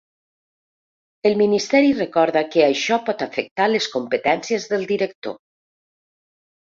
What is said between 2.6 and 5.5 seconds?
això pot afectar les competències del director.